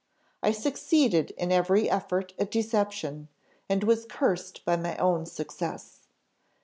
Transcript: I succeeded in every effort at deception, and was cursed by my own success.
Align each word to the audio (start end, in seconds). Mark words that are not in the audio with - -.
I 0.41 0.51
succeeded 0.51 1.29
in 1.37 1.51
every 1.51 1.87
effort 1.87 2.33
at 2.39 2.49
deception, 2.49 3.27
and 3.69 3.83
was 3.83 4.05
cursed 4.05 4.65
by 4.65 4.75
my 4.75 4.97
own 4.97 5.27
success. 5.27 6.07